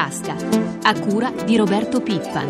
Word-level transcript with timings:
tasca, 0.00 0.34
a 0.82 0.98
cura 0.98 1.30
di 1.44 1.58
Roberto 1.58 2.00
Pippan. 2.00 2.48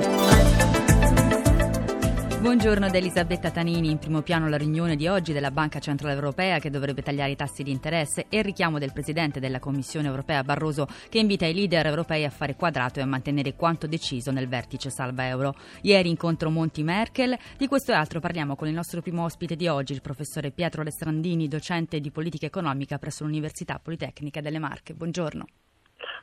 Buongiorno 2.41 2.89
da 2.89 2.97
Elisabetta 2.97 3.51
Tanini, 3.51 3.91
in 3.91 3.99
primo 3.99 4.23
piano 4.23 4.49
la 4.49 4.57
riunione 4.57 4.95
di 4.95 5.09
oggi 5.09 5.33
della 5.33 5.51
Banca 5.51 5.81
Centrale 5.81 6.15
Europea 6.15 6.61
che 6.61 6.71
dovrebbe 6.71 7.03
tagliare 7.03 7.33
i 7.33 7.37
tassi 7.37 7.65
di 7.65 7.73
interesse 7.73 8.27
e 8.29 8.39
il 8.39 8.45
richiamo 8.45 8.79
del 8.79 8.93
Presidente 8.93 9.41
della 9.41 9.59
Commissione 9.59 10.07
Europea 10.07 10.45
Barroso 10.45 10.87
che 11.09 11.19
invita 11.19 11.45
i 11.45 11.53
leader 11.53 11.87
europei 11.87 12.25
a 12.25 12.31
fare 12.31 12.55
quadrato 12.55 13.01
e 13.01 13.03
a 13.03 13.07
mantenere 13.07 13.57
quanto 13.57 13.89
deciso 13.89 14.31
nel 14.31 14.47
vertice 14.47 14.89
salva 14.89 15.27
euro. 15.27 15.57
Ieri 15.83 16.09
incontro 16.09 16.51
Monti-Merkel, 16.51 17.37
di 17.59 17.67
questo 17.67 17.91
e 17.91 17.97
altro 17.97 18.21
parliamo 18.21 18.55
con 18.55 18.69
il 18.69 18.75
nostro 18.75 19.03
primo 19.03 19.25
ospite 19.25 19.57
di 19.57 19.67
oggi, 19.67 19.93
il 19.93 20.03
professore 20.03 20.53
Pietro 20.53 20.83
Alessandrini, 20.83 21.49
docente 21.49 21.99
di 21.99 22.13
politica 22.13 22.47
economica 22.47 22.99
presso 22.99 23.25
l'Università 23.25 23.81
Politecnica 23.83 24.41
delle 24.41 24.61
Marche. 24.61 24.95
Buongiorno. 24.95 25.47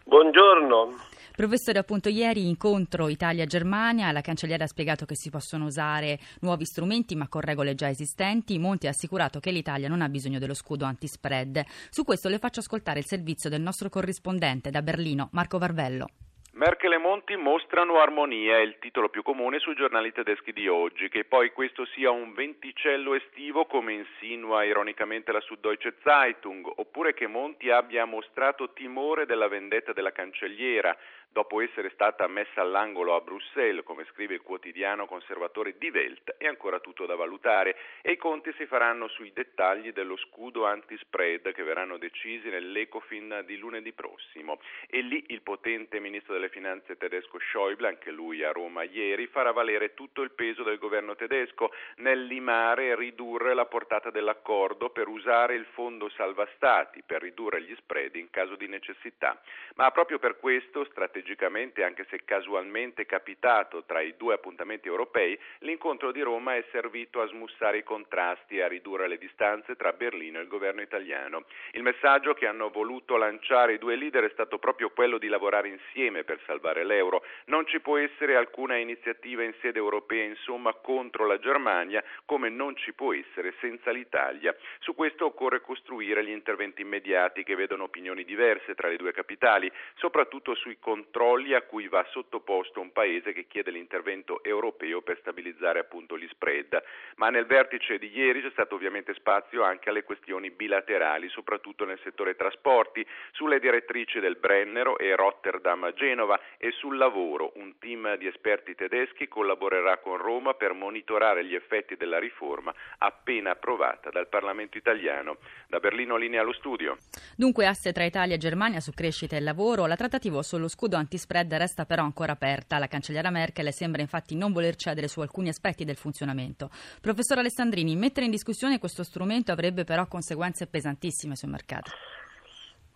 Buongiorno. 0.07 0.95
Professore, 1.35 1.79
appunto 1.79 2.07
ieri 2.07 2.47
incontro 2.47 3.09
Italia-Germania, 3.09 4.13
la 4.13 4.21
cancelliera 4.21 4.63
ha 4.63 4.67
spiegato 4.67 5.03
che 5.05 5.17
si 5.17 5.29
possono 5.29 5.65
usare 5.65 6.17
nuovi 6.39 6.63
strumenti 6.63 7.13
ma 7.13 7.27
con 7.27 7.41
regole 7.41 7.75
già 7.75 7.89
esistenti. 7.89 8.57
Monti 8.57 8.87
ha 8.87 8.91
assicurato 8.91 9.41
che 9.41 9.51
l'Italia 9.51 9.89
non 9.89 10.01
ha 10.01 10.07
bisogno 10.07 10.39
dello 10.39 10.53
scudo 10.53 10.85
antispread. 10.85 11.61
Su 11.89 12.05
questo 12.05 12.29
le 12.29 12.39
faccio 12.39 12.61
ascoltare 12.61 12.99
il 12.99 13.05
servizio 13.05 13.49
del 13.49 13.61
nostro 13.61 13.89
corrispondente 13.89 14.69
da 14.69 14.81
Berlino, 14.81 15.27
Marco 15.33 15.57
Varvello. 15.57 16.07
Merkel 16.57 16.93
e 16.93 16.97
Monti 16.97 17.35
mostrano 17.35 17.99
armonia, 17.99 18.57
è 18.57 18.61
il 18.61 18.79
titolo 18.79 19.09
più 19.09 19.21
comune 19.21 19.59
sui 19.59 19.75
giornali 19.75 20.11
tedeschi 20.11 20.51
di 20.53 20.67
oggi. 20.67 21.07
Che 21.07 21.23
poi 21.23 21.51
questo 21.51 21.85
sia 21.85 22.09
un 22.09 22.33
venticello 22.33 23.13
estivo, 23.13 23.65
come 23.65 23.93
insinua 23.93 24.63
ironicamente 24.63 25.31
la 25.31 25.39
Süddeutsche 25.39 25.97
Zeitung, 26.01 26.67
oppure 26.77 27.13
che 27.13 27.27
Monti 27.27 27.69
abbia 27.69 28.05
mostrato 28.05 28.73
timore 28.73 29.27
della 29.27 29.47
vendetta 29.47 29.93
della 29.93 30.11
cancelliera, 30.11 30.97
dopo 31.29 31.61
essere 31.61 31.91
stata 31.91 32.27
messa 32.27 32.61
all'angolo 32.61 33.15
a 33.15 33.21
Bruxelles, 33.21 33.83
come 33.83 34.05
scrive 34.11 34.33
il 34.33 34.41
quotidiano 34.41 35.05
conservatore 35.05 35.77
Die 35.77 35.91
Welt, 35.91 36.35
è 36.37 36.47
ancora 36.47 36.79
tutto 36.79 37.05
da 37.05 37.15
valutare 37.15 37.75
e 38.01 38.13
i 38.13 38.17
conti 38.17 38.51
si 38.57 38.65
faranno 38.65 39.07
sui 39.07 39.31
dettagli 39.33 39.91
dello 39.91 40.17
scudo 40.17 40.65
anti-spread 40.65 41.51
che 41.51 41.63
verranno 41.63 41.97
decisi 41.97 42.49
nell'Ecofin 42.49 43.43
di 43.45 43.57
lunedì 43.57 43.93
prossimo. 43.93 44.59
E 44.89 45.01
lì 45.01 45.25
il 45.27 45.41
potente 45.41 45.99
ministro 45.99 46.33
delle 46.33 46.49
finanze 46.49 46.97
tedesco 46.97 47.37
Schäuble, 47.39 47.87
anche 47.87 48.11
lui 48.11 48.43
a 48.43 48.51
Roma 48.51 48.83
ieri, 48.83 49.27
farà 49.27 49.51
valere 49.51 49.93
tutto 49.93 50.21
il 50.21 50.31
peso 50.31 50.63
del 50.63 50.79
governo 50.79 51.15
tedesco 51.15 51.71
nel 51.97 52.25
limare 52.25 52.87
e 52.87 52.95
ridurre 52.95 53.53
la 53.53 53.65
portata 53.65 54.09
dell'accordo 54.09 54.89
per 54.89 55.07
usare 55.07 55.55
il 55.55 55.65
fondo 55.73 56.09
salva 56.09 56.47
stati 56.55 57.03
per 57.05 57.21
ridurre 57.21 57.61
gli 57.61 57.75
spread 57.75 58.15
in 58.15 58.29
caso 58.29 58.55
di 58.55 58.67
necessità. 58.67 59.39
Ma 59.75 59.91
proprio 59.91 60.17
per 60.17 60.39
questo, 60.39 60.83
strategicamente 60.85 61.16
strategicamente, 61.17 61.83
anche 61.83 62.05
se 62.09 62.21
casualmente 62.23 63.05
capitato 63.05 63.83
tra 63.85 64.01
i 64.01 64.15
due 64.17 64.35
appuntamenti 64.35 64.87
europei, 64.87 65.37
l'incontro 65.59 66.11
di 66.11 66.21
Roma 66.21 66.55
è 66.55 66.63
servito 66.71 67.21
a 67.21 67.27
smussare 67.27 67.79
i 67.79 67.83
contrasti 67.83 68.57
e 68.57 68.61
a 68.61 68.67
ridurre 68.67 69.07
le 69.07 69.17
distanze 69.17 69.75
tra 69.75 69.93
Berlino 69.93 70.37
e 70.37 70.43
il 70.43 70.47
governo 70.47 70.81
italiano. 70.81 71.45
Il 71.71 71.81
messaggio 71.81 72.33
che 72.33 72.45
hanno 72.45 72.69
voluto 72.69 73.17
lanciare 73.17 73.73
i 73.73 73.77
due 73.77 73.95
leader 73.95 74.25
è 74.25 74.29
stato 74.31 74.59
proprio 74.59 74.89
quello 74.91 75.17
di 75.17 75.27
lavorare 75.27 75.69
insieme 75.69 76.23
per 76.23 76.39
salvare 76.45 76.83
l'euro. 76.83 77.23
Non 77.45 77.65
ci 77.65 77.79
può 77.79 77.97
essere 77.97 78.35
alcuna 78.35 78.75
iniziativa 78.75 79.43
in 79.43 79.53
sede 79.61 79.79
europea, 79.79 80.23
insomma, 80.23 80.73
contro 80.73 81.25
la 81.25 81.39
Germania, 81.39 82.03
come 82.25 82.49
non 82.49 82.75
ci 82.75 82.93
può 82.93 83.13
essere 83.13 83.55
senza 83.59 83.91
l'Italia. 83.91 84.55
Su 84.79 84.93
questo 84.93 85.25
occorre 85.25 85.61
costruire 85.61 86.23
gli 86.23 86.29
interventi 86.29 86.81
immediati 86.81 87.43
che 87.43 87.55
vedono 87.55 87.83
opinioni 87.83 88.23
diverse 88.23 88.75
tra 88.75 88.87
le 88.87 88.97
due 88.97 89.11
capitali, 89.11 89.71
soprattutto 89.95 90.53
sui 90.53 90.77
contrasti 90.79 91.06
controlli 91.07 91.53
a 91.53 91.61
cui 91.61 91.87
va 91.87 92.05
sottoposto 92.11 92.81
un 92.81 92.91
paese 92.91 93.31
che 93.33 93.47
chiede 93.47 93.71
l'intervento 93.71 94.43
europeo 94.43 95.01
per 95.01 95.17
stabilizzare 95.21 95.79
appunto 95.79 96.17
gli 96.17 96.27
spread. 96.29 96.81
Ma 97.15 97.29
nel 97.29 97.45
vertice 97.45 97.97
di 97.97 98.11
ieri 98.13 98.41
c'è 98.41 98.51
stato 98.51 98.75
ovviamente 98.75 99.13
spazio 99.13 99.63
anche 99.63 99.89
alle 99.89 100.03
questioni 100.03 100.51
bilaterali, 100.51 101.29
soprattutto 101.29 101.85
nel 101.85 101.99
settore 102.03 102.35
trasporti, 102.35 103.05
sulle 103.31 103.59
direttrici 103.59 104.19
del 104.19 104.35
Brennero 104.35 104.97
e 104.97 105.15
Rotterdam-Genova 105.15 106.39
e 106.57 106.71
sul 106.71 106.97
lavoro. 106.97 107.53
Un 107.55 107.77
team 107.79 108.15
di 108.17 108.27
esperti 108.27 108.75
tedeschi 108.75 109.27
collaborerà 109.27 109.97
con 109.99 110.17
Roma 110.17 110.53
per 110.53 110.73
monitorare 110.73 111.45
gli 111.45 111.55
effetti 111.55 111.95
della 111.95 112.19
riforma 112.19 112.73
appena 112.99 113.51
approvata 113.51 114.09
dal 114.09 114.27
Parlamento 114.27 114.77
italiano. 114.77 115.37
Da 115.67 115.79
Berlino 115.79 116.17
linea 116.17 116.41
allo 116.41 116.53
studio. 116.53 116.97
Dunque 117.35 117.65
asse 117.65 117.93
tra 117.93 118.03
Italia 118.03 118.35
e 118.35 118.39
Germania 118.39 118.79
su 118.79 118.91
crescita 118.91 119.35
e 119.35 119.41
lavoro, 119.41 119.85
la 119.85 119.95
trattativa 119.95 120.41
sullo 120.43 120.67
scudo 120.67 120.96
antispread 120.97 121.53
resta 121.53 121.85
però 121.85 122.03
ancora 122.03 122.33
aperta. 122.33 122.77
La 122.77 122.87
cancelliera 122.87 123.29
Merkel 123.29 123.71
sembra 123.73 124.01
infatti 124.01 124.35
non 124.35 124.51
voler 124.51 124.75
cedere 124.75 125.07
su 125.07 125.21
alcuni 125.21 125.49
aspetti 125.49 125.85
del 125.85 125.95
funzionamento. 125.95 126.69
Professor 127.01 127.37
Alessandrini, 127.37 127.95
mettere 127.95 128.25
in 128.25 128.31
discussione 128.31 128.79
questo 128.79 129.03
strumento 129.03 129.51
avrebbe 129.51 129.83
però 129.83 130.07
conseguenze 130.07 130.67
pesantissime 130.67 131.35
sui 131.35 131.49
mercati. 131.49 131.91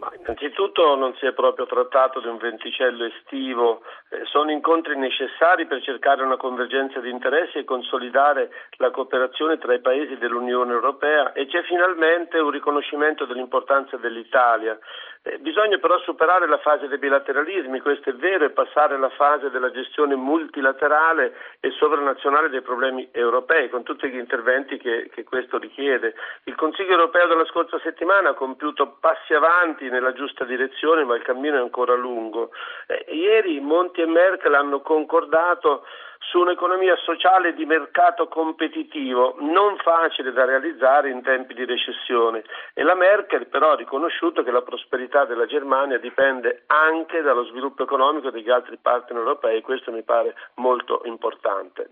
Ma 0.01 0.11
innanzitutto 0.17 0.95
non 0.95 1.13
si 1.17 1.27
è 1.27 1.33
proprio 1.33 1.67
trattato 1.67 2.19
di 2.21 2.27
un 2.27 2.37
venticello 2.37 3.05
estivo, 3.05 3.83
eh, 4.09 4.25
sono 4.25 4.49
incontri 4.49 4.97
necessari 4.97 5.67
per 5.67 5.79
cercare 5.83 6.23
una 6.23 6.37
convergenza 6.37 6.99
di 6.99 7.11
interessi 7.11 7.59
e 7.59 7.63
consolidare 7.63 8.49
la 8.77 8.89
cooperazione 8.89 9.59
tra 9.59 9.75
i 9.75 9.79
paesi 9.79 10.17
dell'Unione 10.17 10.71
Europea 10.71 11.33
e 11.33 11.45
c'è 11.45 11.61
finalmente 11.65 12.39
un 12.39 12.49
riconoscimento 12.49 13.25
dell'importanza 13.25 13.95
dell'Italia. 13.97 14.75
Eh, 15.23 15.37
bisogna 15.37 15.77
però 15.77 15.99
superare 15.99 16.47
la 16.47 16.57
fase 16.57 16.87
dei 16.87 16.97
bilateralismi, 16.97 17.79
questo 17.79 18.09
è 18.09 18.13
vero, 18.13 18.45
e 18.45 18.49
passare 18.49 18.95
alla 18.95 19.11
fase 19.11 19.51
della 19.51 19.69
gestione 19.69 20.15
multilaterale 20.15 21.35
e 21.59 21.69
sovranazionale 21.71 22.49
dei 22.49 22.61
problemi 22.61 23.07
europei, 23.11 23.69
con 23.69 23.83
tutti 23.83 24.09
gli 24.09 24.17
interventi 24.17 24.77
che, 24.77 25.11
che 25.13 25.23
questo 25.23 25.59
richiede. 25.59 26.15
Il 26.45 26.55
Consiglio 26.55 26.93
europeo 26.93 27.27
della 27.27 27.45
scorsa 27.45 27.77
settimana 27.83 28.29
ha 28.29 28.33
compiuto 28.33 28.97
passi 28.99 29.35
avanti 29.35 29.89
nella 29.89 30.13
giusta 30.13 30.43
direzione, 30.43 31.03
ma 31.03 31.15
il 31.15 31.21
cammino 31.21 31.57
è 31.57 31.61
ancora 31.61 31.93
lungo. 31.93 32.49
Eh, 32.87 33.05
ieri 33.13 33.59
Monti 33.59 34.01
e 34.01 34.07
Merkel 34.07 34.55
hanno 34.55 34.81
concordato 34.81 35.85
su 36.29 36.39
un'economia 36.39 36.95
sociale 36.97 37.53
di 37.53 37.65
mercato 37.65 38.27
competitivo, 38.27 39.35
non 39.39 39.77
facile 39.77 40.31
da 40.31 40.45
realizzare 40.45 41.09
in 41.09 41.21
tempi 41.23 41.53
di 41.53 41.65
recessione 41.65 42.43
e 42.73 42.83
la 42.83 42.95
Merkel 42.95 43.47
però 43.47 43.71
ha 43.71 43.75
riconosciuto 43.75 44.43
che 44.43 44.51
la 44.51 44.61
prosperità 44.61 45.25
della 45.25 45.45
Germania 45.45 45.97
dipende 45.97 46.63
anche 46.67 47.21
dallo 47.21 47.45
sviluppo 47.45 47.83
economico 47.83 48.29
degli 48.29 48.49
altri 48.49 48.77
partner 48.77 49.19
europei, 49.19 49.61
questo 49.61 49.91
mi 49.91 50.03
pare 50.03 50.35
molto 50.55 51.01
importante. 51.05 51.89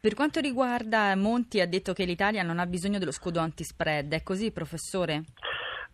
Per 0.00 0.14
quanto 0.14 0.40
riguarda 0.40 1.14
Monti 1.16 1.60
ha 1.60 1.66
detto 1.66 1.92
che 1.92 2.04
l'Italia 2.04 2.42
non 2.42 2.58
ha 2.58 2.66
bisogno 2.66 2.98
dello 2.98 3.12
scudo 3.12 3.40
antispread, 3.40 4.12
è 4.12 4.22
così 4.22 4.52
professore? 4.52 5.22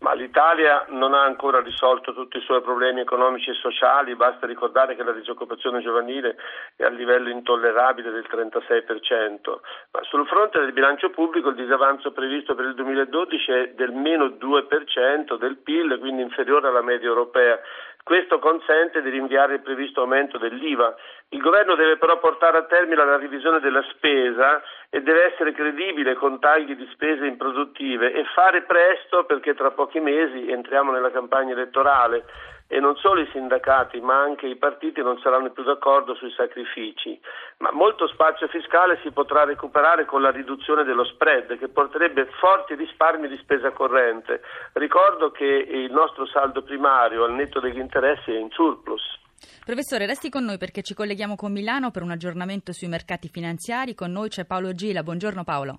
Ma 0.00 0.14
l'Italia 0.14 0.86
non 0.88 1.12
ha 1.12 1.22
ancora 1.22 1.60
risolto 1.60 2.14
tutti 2.14 2.38
i 2.38 2.40
suoi 2.40 2.62
problemi 2.62 3.00
economici 3.00 3.50
e 3.50 3.54
sociali, 3.54 4.16
basta 4.16 4.46
ricordare 4.46 4.96
che 4.96 5.02
la 5.02 5.12
disoccupazione 5.12 5.82
giovanile 5.82 6.36
è 6.76 6.84
a 6.84 6.88
livello 6.88 7.28
intollerabile 7.28 8.10
del 8.10 8.24
36%, 8.26 9.60
ma 9.92 10.02
sul 10.04 10.26
fronte 10.26 10.58
del 10.58 10.72
bilancio 10.72 11.10
pubblico 11.10 11.50
il 11.50 11.54
disavanzo 11.54 12.12
previsto 12.12 12.54
per 12.54 12.64
il 12.64 12.74
2012 12.74 13.52
è 13.52 13.68
del 13.74 13.92
meno 13.92 14.24
2% 14.28 15.36
del 15.36 15.58
PIL, 15.58 15.98
quindi 15.98 16.22
inferiore 16.22 16.68
alla 16.68 16.82
media 16.82 17.08
europea. 17.08 17.60
Questo 18.02 18.38
consente 18.38 19.02
di 19.02 19.10
rinviare 19.10 19.54
il 19.54 19.60
previsto 19.60 20.00
aumento 20.00 20.38
dell'IVA. 20.38 20.96
Il 21.32 21.40
governo 21.40 21.76
deve 21.76 21.96
però 21.96 22.18
portare 22.18 22.58
a 22.58 22.64
termine 22.64 23.04
la 23.04 23.16
revisione 23.16 23.60
della 23.60 23.84
spesa 23.92 24.60
e 24.90 25.00
deve 25.00 25.32
essere 25.32 25.52
credibile 25.52 26.14
con 26.14 26.40
tagli 26.40 26.74
di 26.74 26.88
spese 26.90 27.24
improduttive 27.24 28.12
e 28.12 28.24
fare 28.34 28.62
presto 28.62 29.24
perché 29.26 29.54
tra 29.54 29.70
pochi 29.70 30.00
mesi 30.00 30.50
entriamo 30.50 30.90
nella 30.90 31.12
campagna 31.12 31.52
elettorale 31.52 32.24
e 32.66 32.80
non 32.80 32.96
solo 32.96 33.20
i 33.20 33.28
sindacati 33.30 34.00
ma 34.00 34.20
anche 34.20 34.48
i 34.48 34.56
partiti 34.56 35.02
non 35.02 35.20
saranno 35.20 35.50
più 35.50 35.62
d'accordo 35.62 36.14
sui 36.14 36.32
sacrifici, 36.32 37.16
ma 37.58 37.70
molto 37.70 38.08
spazio 38.08 38.48
fiscale 38.48 38.98
si 39.02 39.12
potrà 39.12 39.44
recuperare 39.44 40.06
con 40.06 40.22
la 40.22 40.30
riduzione 40.30 40.82
dello 40.82 41.04
spread 41.04 41.58
che 41.58 41.68
porterebbe 41.68 42.26
forti 42.40 42.74
risparmi 42.74 43.28
di 43.28 43.36
spesa 43.38 43.70
corrente. 43.70 44.42
Ricordo 44.72 45.30
che 45.30 45.44
il 45.44 45.92
nostro 45.92 46.26
saldo 46.26 46.62
primario 46.62 47.22
al 47.22 47.34
netto 47.34 47.60
degli 47.60 47.78
interessi 47.78 48.32
è 48.32 48.38
in 48.38 48.50
surplus. 48.50 49.18
Professore, 49.64 50.06
resti 50.06 50.28
con 50.28 50.44
noi 50.44 50.58
perché 50.58 50.82
ci 50.82 50.94
colleghiamo 50.94 51.36
con 51.36 51.52
Milano 51.52 51.90
per 51.90 52.02
un 52.02 52.10
aggiornamento 52.10 52.72
sui 52.72 52.88
mercati 52.88 53.28
finanziari. 53.28 53.94
Con 53.94 54.12
noi 54.12 54.28
c'è 54.28 54.44
Paolo 54.44 54.74
Gila. 54.74 55.02
Buongiorno 55.02 55.44
Paolo. 55.44 55.78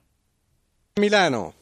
Milano. 0.96 1.54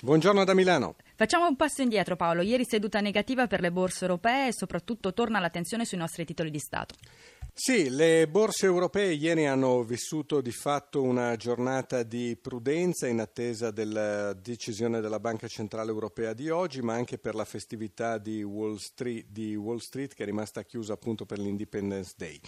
Buongiorno 0.00 0.44
da 0.44 0.54
Milano. 0.54 0.94
Facciamo 1.16 1.48
un 1.48 1.56
passo 1.56 1.82
indietro 1.82 2.14
Paolo, 2.14 2.42
ieri 2.42 2.64
seduta 2.64 3.00
negativa 3.00 3.48
per 3.48 3.60
le 3.60 3.72
borse 3.72 4.04
europee 4.04 4.46
e 4.46 4.52
soprattutto 4.52 5.12
torna 5.12 5.40
l'attenzione 5.40 5.84
sui 5.84 5.98
nostri 5.98 6.24
titoli 6.24 6.52
di 6.52 6.60
Stato. 6.60 6.94
Sì, 7.60 7.90
le 7.90 8.28
borse 8.28 8.66
europee 8.66 9.14
ieri 9.14 9.46
hanno 9.46 9.82
vissuto 9.82 10.40
di 10.40 10.52
fatto 10.52 11.02
una 11.02 11.34
giornata 11.34 12.04
di 12.04 12.38
prudenza 12.40 13.08
in 13.08 13.18
attesa 13.18 13.72
della 13.72 14.32
decisione 14.32 15.00
della 15.00 15.18
Banca 15.18 15.48
Centrale 15.48 15.90
Europea 15.90 16.34
di 16.34 16.50
oggi, 16.50 16.82
ma 16.82 16.94
anche 16.94 17.18
per 17.18 17.34
la 17.34 17.44
festività 17.44 18.18
di 18.18 18.44
Wall 18.44 18.76
Street, 18.76 19.26
di 19.28 19.56
Wall 19.56 19.78
Street 19.78 20.14
che 20.14 20.22
è 20.22 20.26
rimasta 20.26 20.62
chiusa 20.62 20.92
appunto 20.92 21.26
per 21.26 21.40
l'Independence 21.40 22.12
Day. 22.16 22.38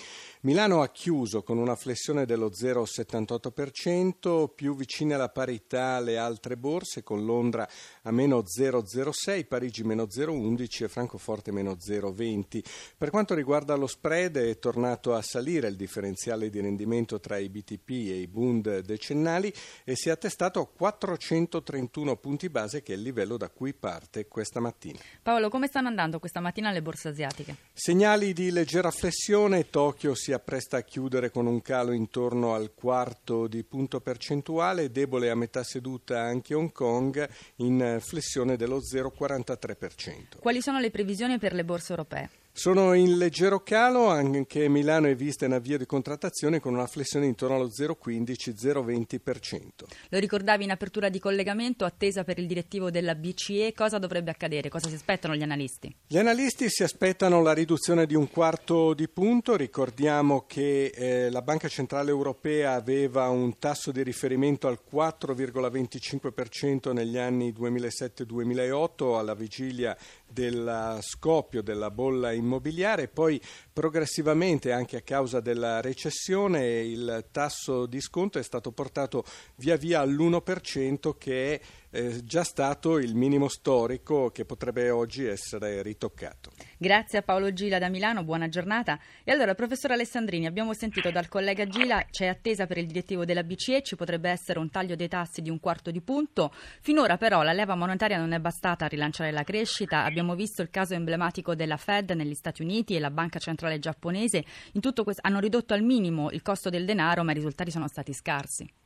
Milano 0.43 0.81
ha 0.81 0.89
chiuso 0.91 1.43
con 1.43 1.59
una 1.59 1.75
flessione 1.75 2.25
dello 2.25 2.49
0,78%, 2.49 4.55
più 4.55 4.77
vicine 4.77 5.15
alla 5.15 5.29
parità 5.29 5.99
le 5.99 6.19
altre 6.19 6.57
borse, 6.57 7.03
con 7.03 7.25
Londra 7.25 7.69
a 8.03 8.13
meno 8.13 8.45
0,06, 8.45 9.45
Parigi 9.49 9.83
meno 9.83 10.05
0,11 10.05 10.85
e 10.85 10.89
Francoforte 10.89 11.51
meno 11.51 11.73
0,20. 11.73 12.63
Per 12.97 13.11
quanto 13.11 13.35
riguarda 13.35 13.75
lo 13.75 13.89
spread 13.89 14.37
è 14.37 14.57
tornato 14.61 14.99
tornato 15.01 15.15
a 15.15 15.23
salire 15.23 15.69
il 15.69 15.77
differenziale 15.77 16.51
di 16.51 16.61
rendimento 16.61 17.19
tra 17.19 17.39
i 17.39 17.49
BTP 17.49 17.89
e 17.89 18.21
i 18.21 18.27
Bund 18.27 18.81
decennali 18.81 19.53
e 19.85 19.97
si 19.97 20.09
è 20.09 20.13
attestato 20.13 20.61
a 20.61 20.69
431 20.69 22.17
punti 22.17 22.49
base 22.51 22.83
che 22.83 22.93
è 22.93 22.97
il 22.97 23.03
livello 23.03 23.37
da 23.37 23.49
cui 23.49 23.73
parte 23.73 24.29
questa 24.29 24.61
mattina. 24.61 24.99
Paolo, 25.23 25.49
come 25.49 25.67
stanno 25.67 25.89
andando 25.89 26.19
questa 26.19 26.41
mattina 26.41 26.71
le 26.71 26.83
borse 26.83 27.09
asiatiche? 27.09 27.57
Segnali 27.73 28.33
di 28.33 28.51
leggera 28.51 28.91
flessione, 28.91 29.71
Tokyo 29.71 30.15
si 30.15 30.33
appresta 30.33 30.77
a 30.77 30.83
chiudere 30.83 31.31
con 31.31 31.47
un 31.47 31.63
calo 31.63 31.93
intorno 31.93 32.55
al 32.55 32.73
quarto 32.75 33.47
di 33.49 33.65
punto 33.65 34.01
percentuale, 34.01 34.91
debole 34.91 35.31
a 35.31 35.35
metà 35.35 35.65
seduta 35.65 36.21
anche 36.21 36.55
Hong 36.55 36.73
Kong 36.73 37.29
in 37.57 37.99
flessione 38.01 38.57
dello 38.57 38.79
0,43%. 38.79 40.39
Quali 40.39 40.61
sono 40.61 40.79
le 40.79 40.91
previsioni 40.91 41.39
per 41.39 41.55
le 41.55 41.65
borse 41.65 41.93
europee? 41.93 42.40
Sono 42.53 42.95
in 42.95 43.17
leggero 43.17 43.61
calo, 43.61 44.09
anche 44.09 44.69
Milano 44.69 45.07
è 45.07 45.15
vista 45.15 45.45
in 45.47 45.53
avvio 45.53 45.79
di 45.79 45.87
contrattazione 45.87 46.59
con 46.61 46.75
una 46.75 46.89
flessione 46.89 47.27
intorno 47.27 47.57
allo 47.57 47.69
0,15-0,20%. 47.69 49.69
Lo 50.09 50.19
ricordavi 50.19 50.65
in 50.65 50.71
apertura 50.71 51.09
di 51.09 51.19
collegamento, 51.21 51.85
attesa 51.85 52.25
per 52.25 52.39
il 52.39 52.47
direttivo 52.47 52.91
della 52.91 53.15
BCE, 53.15 53.73
cosa 53.73 53.99
dovrebbe 53.99 54.33
accadere? 54.33 54.69
Cosa 54.69 54.89
si 54.89 54.97
aspettano 54.97 55.37
gli 55.37 55.43
analisti? 55.43 55.95
Gli 56.07 56.19
analisti 56.19 56.69
si 56.69 56.83
aspettano 56.83 57.41
la 57.41 57.53
riduzione 57.53 58.05
di 58.05 58.15
un 58.15 58.29
quarto 58.29 58.93
di 58.95 59.09
punto, 59.09 59.57
ricordiamo 59.57 60.45
che 60.47 60.93
eh, 60.95 61.31
la 61.31 61.43
Banca 61.43 61.69
Centrale 61.69 62.11
Europea 62.11 62.75
aveva 62.75 63.29
un 63.29 63.59
tasso 63.59 63.93
di 63.93 64.03
riferimento 64.03 64.69
al 64.69 64.81
4,25% 64.93 66.93
negli 66.93 67.17
anni 67.17 67.53
2007-2008 67.53 69.17
alla 69.17 69.35
vigilia 69.35 69.97
del 70.31 70.99
scoppio 71.01 71.63
della 71.63 71.91
bolla 71.91 72.33
immobiliare, 72.33 73.09
poi 73.09 73.41
progressivamente 73.73 74.73
anche 74.73 74.97
a 74.97 75.03
causa 75.03 75.41
della 75.41 75.81
recessione 75.81 76.81
il 76.81 77.27
tasso 77.31 77.87
di 77.87 78.01
sconto 78.01 78.39
è 78.39 78.43
stato 78.43 78.73
portato 78.73 79.25
via 79.57 79.77
via 79.77 80.01
all'1% 80.01 81.17
che 81.19 81.55
è 81.55 81.61
eh, 81.91 82.25
già 82.25 82.45
stato 82.45 82.99
il 82.99 83.15
minimo 83.15 83.49
storico 83.49 84.31
che 84.31 84.45
potrebbe 84.45 84.91
oggi 84.91 85.25
essere 85.25 85.83
ritoccato. 85.83 86.51
Grazie 86.79 87.19
a 87.19 87.23
Paolo 87.23 87.53
Gila 87.53 87.79
da 87.79 87.89
Milano, 87.89 88.25
buona 88.25 88.49
giornata. 88.49 88.99
E 89.25 89.33
allora, 89.33 89.55
professor 89.55 89.91
Alessandrini, 89.93 90.47
abbiamo 90.47 90.73
sentito 90.73 91.11
dal 91.11 91.29
collega 91.29 91.67
Gila, 91.67 92.07
c'è 92.11 92.27
attesa 92.27 92.67
per 92.67 92.79
il 92.79 92.87
direttivo 92.87 93.25
della 93.25 93.43
BCE, 93.43 93.83
ci 93.83 93.97
potrebbe 93.97 94.31
essere 94.31 94.59
un 94.59 94.71
taglio 94.71 94.95
dei 94.95 95.09
tassi 95.09 95.43
di 95.43 95.51
un 95.51 95.61
quarto 95.61 95.91
di 95.91 96.01
punto. 96.01 96.53
Finora 96.81 97.17
però 97.17 97.43
la 97.43 97.53
leva 97.53 97.75
monetaria 97.75 98.19
non 98.19 98.33
è 98.33 98.39
bastata 98.39 98.85
a 98.85 98.89
rilanciare 98.89 99.31
la 99.31 99.43
crescita, 99.43 100.05
abbiamo 100.05 100.35
visto 100.35 100.63
il 100.63 100.71
caso 100.71 100.95
emblematico 100.95 101.55
della 101.55 101.77
Fed 101.77 102.11
negli 102.13 102.35
Stati 102.35 102.63
Uniti 102.63 102.95
e 102.95 103.01
la 103.01 103.11
Banca 103.11 103.39
Centrale 103.39 103.79
Giapponese, 103.79 104.45
in 104.73 104.81
tutto 104.81 105.05
questo 105.05 105.23
hanno 105.25 105.41
ridotto 105.41 105.75
al 105.75 105.83
minimo 105.83 106.31
il 106.31 106.43
costo 106.43 106.71
del 106.71 106.85
denaro, 106.85 107.25
ma 107.25 107.33
i 107.33 107.35
risultati 107.35 107.71
sono 107.71 107.89
stati 107.89 108.13
scarsi. 108.13 108.80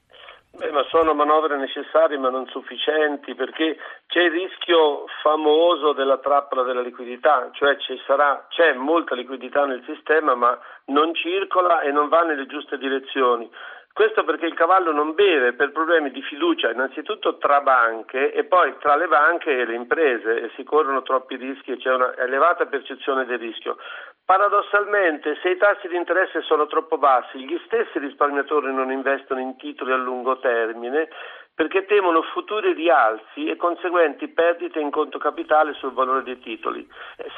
Beh, 0.57 0.71
ma 0.71 0.85
sono 0.85 1.15
manovre 1.15 1.57
necessarie 1.57 2.17
ma 2.17 2.31
non 2.31 2.47
sufficienti 2.47 3.35
perché 3.35 3.77
c'è 4.07 4.21
il 4.21 4.31
rischio 4.31 5.05
famoso 5.21 5.93
della 5.95 6.19
trappola 6.19 6.63
della 6.63 6.81
liquidità, 6.81 7.51
cioè 7.55 7.77
sarà, 8.07 8.47
c'è 8.51 8.73
molta 8.75 9.17
liquidità 9.17 9.67
nel 9.67 9.83
sistema 9.85 10.37
ma 10.37 10.57
non 10.87 11.13
circola 11.13 11.81
e 11.81 11.91
non 11.91 12.09
va 12.09 12.23
nelle 12.23 12.47
giuste 12.47 12.79
direzioni. 12.79 13.51
Questo 13.95 14.25
perché 14.25 14.47
il 14.47 14.55
cavallo 14.55 14.91
non 14.91 15.15
beve 15.15 15.53
per 15.53 15.71
problemi 15.71 16.11
di 16.11 16.21
fiducia 16.23 16.69
innanzitutto 16.69 17.39
tra 17.39 17.61
banche 17.61 18.33
e 18.33 18.43
poi 18.43 18.75
tra 18.81 18.97
le 18.97 19.07
banche 19.07 19.57
e 19.57 19.65
le 19.65 19.77
imprese 19.77 20.41
e 20.41 20.51
si 20.57 20.65
corrono 20.65 21.03
troppi 21.03 21.37
rischi 21.37 21.71
e 21.71 21.77
c'è 21.77 21.95
una 21.95 22.13
elevata 22.17 22.67
percezione 22.67 23.25
del 23.25 23.39
rischio. 23.39 23.77
Paradossalmente, 24.25 25.39
se 25.41 25.51
i 25.51 25.57
tassi 25.59 25.87
di 25.87 25.95
interesse 25.95 26.43
sono 26.43 26.67
troppo 26.67 26.99
bassi, 26.99 27.39
gli 27.39 27.57
stessi 27.67 28.01
risparmiatori 28.01 28.75
non 28.75 28.91
investono 28.91 29.39
in 29.39 29.57
titoli 29.59 29.93
a 29.93 29.97
lungo 29.97 30.41
termine 30.41 31.09
perché 31.55 31.87
temono 31.87 32.23
futuri 32.33 32.73
rialzi 32.75 33.47
e 33.47 33.57
conseguenti 33.57 34.29
perdite 34.29 34.81
in 34.81 34.91
conto 34.91 35.19
capitale 35.19 35.73
sul 35.75 35.93
valore 35.93 36.25
dei 36.25 36.41
titoli. 36.41 36.87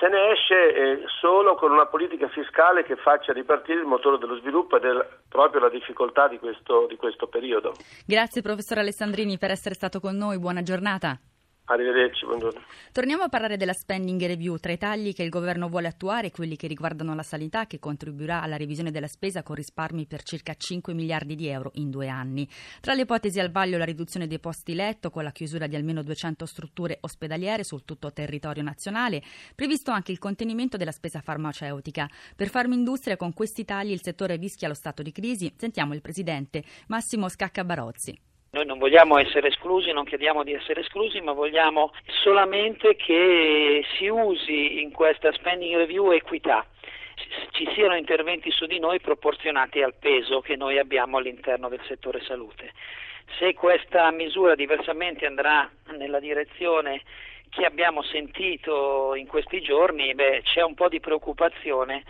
Se 0.00 0.08
ne 0.08 0.32
esce 0.32 0.74
eh, 0.74 1.02
solo 1.20 1.54
con 1.54 1.70
una 1.70 1.86
politica 1.86 2.28
fiscale 2.28 2.82
che 2.82 2.96
faccia 2.96 3.32
ripartire 3.32 3.80
il 3.80 3.86
motore 3.86 4.18
dello 4.18 4.36
sviluppo 4.38 4.76
ed 4.76 4.84
è 4.84 5.06
proprio 5.28 5.60
la 5.60 5.68
difficoltà 5.68 6.28
di 6.28 6.38
questo, 6.38 6.86
di 6.88 6.96
questo 6.96 7.26
periodo. 7.26 7.74
Grazie 8.06 8.40
professor 8.40 8.78
Alessandrini 8.78 9.36
per 9.36 9.50
essere 9.50 9.74
stato 9.74 10.00
con 10.00 10.16
noi, 10.16 10.38
buona 10.38 10.62
giornata. 10.62 11.18
Arrivederci, 11.68 12.24
buongiorno. 12.24 12.60
Torniamo 12.92 13.24
a 13.24 13.28
parlare 13.28 13.56
della 13.56 13.72
spending 13.72 14.24
review, 14.24 14.56
tra 14.58 14.70
i 14.70 14.78
tagli 14.78 15.12
che 15.12 15.24
il 15.24 15.30
governo 15.30 15.68
vuole 15.68 15.88
attuare, 15.88 16.30
quelli 16.30 16.54
che 16.54 16.68
riguardano 16.68 17.12
la 17.12 17.24
sanità, 17.24 17.66
che 17.66 17.80
contribuirà 17.80 18.40
alla 18.40 18.56
revisione 18.56 18.92
della 18.92 19.08
spesa 19.08 19.42
con 19.42 19.56
risparmi 19.56 20.06
per 20.06 20.22
circa 20.22 20.54
5 20.54 20.94
miliardi 20.94 21.34
di 21.34 21.48
euro 21.48 21.72
in 21.74 21.90
due 21.90 22.06
anni. 22.06 22.48
Tra 22.80 22.94
le 22.94 23.02
ipotesi 23.02 23.40
al 23.40 23.50
vaglio 23.50 23.78
la 23.78 23.84
riduzione 23.84 24.28
dei 24.28 24.38
posti 24.38 24.74
letto 24.74 25.10
con 25.10 25.24
la 25.24 25.32
chiusura 25.32 25.66
di 25.66 25.74
almeno 25.74 26.04
200 26.04 26.46
strutture 26.46 26.98
ospedaliere 27.00 27.64
sul 27.64 27.84
tutto 27.84 28.12
territorio 28.12 28.62
nazionale, 28.62 29.20
previsto 29.56 29.90
anche 29.90 30.12
il 30.12 30.20
contenimento 30.20 30.76
della 30.76 30.92
spesa 30.92 31.20
farmaceutica. 31.20 32.08
Per 32.36 32.48
Farmindustria 32.48 33.16
con 33.16 33.32
questi 33.32 33.64
tagli 33.64 33.90
il 33.90 34.02
settore 34.02 34.36
rischia 34.36 34.68
lo 34.68 34.74
stato 34.74 35.02
di 35.02 35.10
crisi. 35.10 35.52
Sentiamo 35.56 35.94
il 35.94 36.00
presidente 36.00 36.62
Massimo 36.86 37.28
Scacca 37.28 37.64
Barozzi. 37.64 38.16
Noi 38.56 38.64
non 38.64 38.78
vogliamo 38.78 39.18
essere 39.18 39.48
esclusi, 39.48 39.92
non 39.92 40.06
chiediamo 40.06 40.42
di 40.42 40.54
essere 40.54 40.80
esclusi, 40.80 41.20
ma 41.20 41.32
vogliamo 41.32 41.92
solamente 42.22 42.96
che 42.96 43.84
si 43.98 44.06
usi 44.06 44.80
in 44.80 44.92
questa 44.92 45.30
spending 45.32 45.76
review 45.76 46.10
equità 46.12 46.64
ci 47.50 47.68
siano 47.74 47.96
interventi 47.96 48.50
su 48.50 48.64
di 48.64 48.78
noi 48.78 49.00
proporzionati 49.00 49.82
al 49.82 49.94
peso 49.94 50.40
che 50.40 50.56
noi 50.56 50.78
abbiamo 50.78 51.18
all'interno 51.18 51.68
del 51.68 51.80
settore 51.86 52.22
salute. 52.22 52.72
Se 53.38 53.52
questa 53.52 54.10
misura 54.10 54.54
diversamente 54.54 55.26
andrà 55.26 55.68
nella 55.96 56.20
direzione 56.20 57.02
che 57.50 57.64
abbiamo 57.64 58.02
sentito 58.02 59.14
in 59.14 59.26
questi 59.26 59.60
giorni, 59.60 60.14
beh, 60.14 60.42
c'è 60.44 60.62
un 60.62 60.74
po' 60.74 60.88
di 60.88 61.00
preoccupazione 61.00 62.04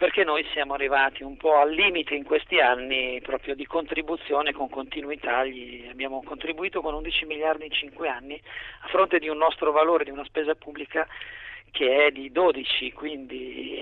perché 0.00 0.24
noi 0.24 0.46
siamo 0.54 0.72
arrivati 0.72 1.22
un 1.22 1.36
po' 1.36 1.58
al 1.58 1.74
limite 1.74 2.14
in 2.14 2.24
questi 2.24 2.58
anni 2.58 3.20
proprio 3.20 3.54
di 3.54 3.66
contribuzione 3.66 4.50
con 4.50 4.70
continui 4.70 5.18
tagli, 5.18 5.86
abbiamo 5.90 6.22
contribuito 6.22 6.80
con 6.80 6.94
11 6.94 7.26
miliardi 7.26 7.66
in 7.66 7.70
5 7.70 8.08
anni 8.08 8.40
a 8.80 8.88
fronte 8.88 9.18
di 9.18 9.28
un 9.28 9.36
nostro 9.36 9.72
valore 9.72 10.04
di 10.04 10.10
una 10.10 10.24
spesa 10.24 10.54
pubblica 10.54 11.06
che 11.70 12.06
è 12.06 12.10
di 12.12 12.32
12, 12.32 12.92
quindi 12.92 13.78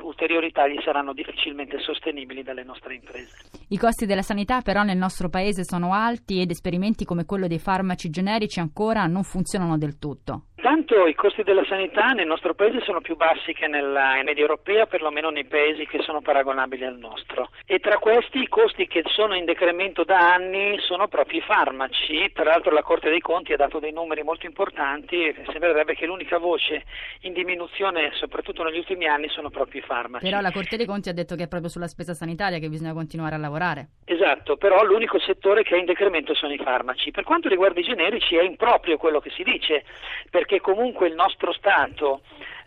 ulteriori 0.00 0.50
tagli 0.50 0.80
saranno 0.82 1.12
difficilmente 1.12 1.78
sostenibili 1.80 2.42
dalle 2.42 2.64
nostre 2.64 2.94
imprese. 2.94 3.50
I 3.68 3.76
costi 3.76 4.06
della 4.06 4.22
sanità 4.22 4.62
però 4.62 4.82
nel 4.82 4.96
nostro 4.96 5.28
paese 5.28 5.64
sono 5.64 5.92
alti 5.92 6.40
ed 6.40 6.50
esperimenti 6.50 7.04
come 7.04 7.26
quello 7.26 7.46
dei 7.46 7.58
farmaci 7.58 8.08
generici 8.08 8.60
ancora 8.60 9.04
non 9.04 9.24
funzionano 9.24 9.76
del 9.76 9.98
tutto. 9.98 10.46
Intanto 10.62 11.06
i 11.06 11.14
costi 11.14 11.42
della 11.42 11.64
sanità 11.64 12.10
nel 12.10 12.26
nostro 12.26 12.52
paese 12.52 12.82
sono 12.82 13.00
più 13.00 13.16
bassi 13.16 13.54
che 13.54 13.66
nella 13.66 14.20
media 14.22 14.42
europea, 14.42 14.84
perlomeno 14.84 15.30
nei 15.30 15.46
paesi 15.46 15.86
che 15.86 16.02
sono 16.02 16.20
paragonabili 16.20 16.84
al 16.84 16.98
nostro. 16.98 17.48
E 17.64 17.78
tra 17.78 17.96
questi 17.96 18.40
i 18.40 18.46
costi 18.46 18.86
che 18.86 19.02
sono 19.06 19.34
in 19.34 19.46
decremento 19.46 20.04
da 20.04 20.34
anni 20.34 20.78
sono 20.80 21.08
proprio 21.08 21.38
i 21.38 21.42
farmaci. 21.42 22.30
Tra 22.34 22.44
l'altro 22.44 22.72
la 22.72 22.82
Corte 22.82 23.08
dei 23.08 23.20
Conti 23.20 23.54
ha 23.54 23.56
dato 23.56 23.78
dei 23.78 23.90
numeri 23.90 24.22
molto 24.22 24.44
importanti, 24.44 25.34
sembrerebbe 25.50 25.94
che 25.94 26.04
l'unica 26.04 26.36
voce 26.36 26.84
in 27.22 27.32
diminuzione, 27.32 28.10
soprattutto 28.12 28.62
negli 28.62 28.76
ultimi 28.76 29.06
anni, 29.06 29.30
sono 29.30 29.48
proprio 29.48 29.80
i 29.80 29.84
farmaci. 29.84 30.26
Però 30.26 30.42
la 30.42 30.52
Corte 30.52 30.76
dei 30.76 30.84
Conti 30.84 31.08
ha 31.08 31.14
detto 31.14 31.36
che 31.36 31.44
è 31.44 31.48
proprio 31.48 31.70
sulla 31.70 31.88
spesa 31.88 32.12
sanitaria 32.12 32.58
che 32.58 32.68
bisogna 32.68 32.92
continuare 32.92 33.34
a 33.34 33.38
lavorare. 33.38 33.88
Esatto, 34.04 34.58
però 34.58 34.84
l'unico 34.84 35.18
settore 35.20 35.62
che 35.62 35.74
è 35.74 35.78
in 35.78 35.86
decremento 35.86 36.34
sono 36.34 36.52
i 36.52 36.58
farmaci. 36.58 37.12
Per 37.12 37.24
quanto 37.24 37.48
riguarda 37.48 37.80
i 37.80 37.84
generici 37.84 38.36
è 38.36 38.42
improprio 38.42 38.98
quello 38.98 39.20
che 39.20 39.30
si 39.30 39.42
dice, 39.42 39.84
perché 40.28 40.49
perché 40.50 40.60
comunque 40.60 41.06
il 41.06 41.14
nostro 41.14 41.52
Stato 41.52 42.22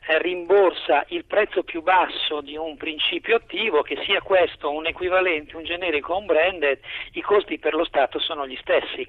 eh, 0.08 0.18
rimborsa 0.22 1.04
il 1.10 1.25
prezzo 1.25 1.63
più 1.63 1.82
basso 1.82 2.40
di 2.40 2.56
un 2.56 2.78
principio 2.78 3.36
attivo, 3.36 3.82
che 3.82 4.02
sia 4.06 4.22
questo 4.22 4.72
un 4.72 4.86
equivalente, 4.86 5.58
un 5.58 5.66
generico 5.66 6.13
o 6.13 6.20
un 6.20 6.25
branded, 6.25 6.80
i 7.12 7.22
costi 7.22 7.60
per 7.60 7.74
lo 7.74 7.84
Stato 7.84 8.20
sono 8.20 8.48
gli 8.48 8.58
stessi. 8.62 9.06